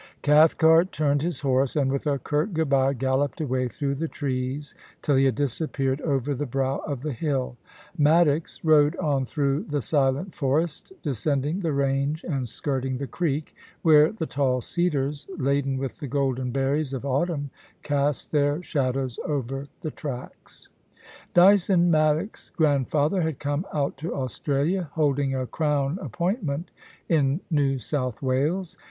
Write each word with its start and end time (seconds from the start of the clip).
Cathcart 0.23 0.91
turned 0.91 1.21
his 1.21 1.41
horse, 1.41 1.75
and 1.75 1.91
with 1.91 2.07
a 2.07 2.17
curt 2.17 2.55
good 2.55 2.67
bye 2.69 2.91
galloped 2.95 3.39
away 3.39 3.67
through 3.67 3.93
the 3.93 4.07
trees, 4.07 4.73
till 5.03 5.15
he 5.15 5.25
had 5.25 5.35
disappeared 5.35 6.01
over 6.01 6.33
the 6.33 6.47
brow 6.47 6.77
of 6.87 7.01
the 7.03 7.11
hill. 7.13 7.55
Maddox 7.99 8.65
rode 8.65 8.95
on 8.95 9.25
through 9.25 9.65
the 9.65 9.79
silent 9.83 10.33
forest, 10.33 10.91
descending 11.03 11.59
the 11.59 11.71
range 11.71 12.23
and 12.23 12.49
skirting 12.49 12.97
the 12.97 13.05
creek, 13.05 13.55
where 13.83 14.11
the 14.11 14.25
tall 14.25 14.59
cedars, 14.59 15.27
laden 15.37 15.77
with 15.77 15.99
the 15.99 16.07
golden 16.07 16.49
berries 16.49 16.93
of 16.95 17.05
autumn, 17.05 17.51
cast 17.83 18.31
their 18.31 18.59
shadows 18.63 19.19
over 19.23 19.67
the 19.81 19.91
tracks. 19.91 20.69
Dyson 21.35 21.91
Maddox's 21.91 22.49
grandfather 22.55 23.21
had 23.21 23.37
come 23.37 23.67
out 23.71 23.97
to 23.97 24.15
Australia 24.15 24.89
holding 24.93 25.35
a 25.35 25.45
Crown 25.45 25.99
appointment 26.01 26.71
in 27.07 27.39
New 27.51 27.77
South 27.77 28.23
Wales. 28.23 28.75